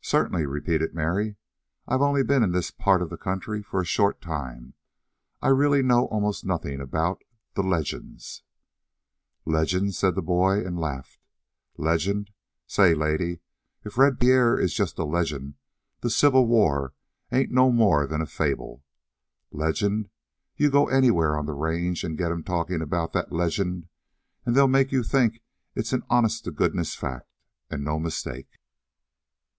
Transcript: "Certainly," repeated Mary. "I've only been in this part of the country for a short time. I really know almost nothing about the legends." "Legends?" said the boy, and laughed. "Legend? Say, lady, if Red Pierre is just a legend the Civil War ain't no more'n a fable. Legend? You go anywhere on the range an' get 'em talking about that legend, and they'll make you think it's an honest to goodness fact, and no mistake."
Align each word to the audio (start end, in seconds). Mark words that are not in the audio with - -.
"Certainly," 0.00 0.46
repeated 0.46 0.94
Mary. 0.94 1.36
"I've 1.86 2.00
only 2.00 2.24
been 2.24 2.42
in 2.42 2.52
this 2.52 2.70
part 2.70 3.02
of 3.02 3.10
the 3.10 3.18
country 3.18 3.62
for 3.62 3.82
a 3.82 3.84
short 3.84 4.22
time. 4.22 4.72
I 5.42 5.48
really 5.48 5.82
know 5.82 6.06
almost 6.06 6.42
nothing 6.42 6.80
about 6.80 7.22
the 7.52 7.62
legends." 7.62 8.42
"Legends?" 9.44 9.98
said 9.98 10.14
the 10.14 10.22
boy, 10.22 10.64
and 10.64 10.80
laughed. 10.80 11.18
"Legend? 11.76 12.30
Say, 12.66 12.94
lady, 12.94 13.40
if 13.84 13.98
Red 13.98 14.18
Pierre 14.18 14.58
is 14.58 14.72
just 14.72 14.98
a 14.98 15.04
legend 15.04 15.56
the 16.00 16.08
Civil 16.08 16.46
War 16.46 16.94
ain't 17.30 17.50
no 17.52 17.70
more'n 17.70 18.22
a 18.22 18.26
fable. 18.26 18.82
Legend? 19.52 20.08
You 20.56 20.70
go 20.70 20.88
anywhere 20.88 21.36
on 21.36 21.44
the 21.44 21.52
range 21.52 22.06
an' 22.06 22.16
get 22.16 22.32
'em 22.32 22.42
talking 22.42 22.80
about 22.80 23.12
that 23.12 23.32
legend, 23.32 23.88
and 24.46 24.56
they'll 24.56 24.66
make 24.66 24.92
you 24.92 25.02
think 25.02 25.42
it's 25.74 25.92
an 25.92 26.04
honest 26.08 26.44
to 26.44 26.52
goodness 26.52 26.94
fact, 26.94 27.28
and 27.70 27.84
no 27.84 27.98
mistake." 27.98 28.54